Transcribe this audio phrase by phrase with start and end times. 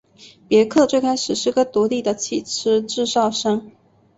[0.47, 3.69] 别克最开始是个独立的汽车制造商。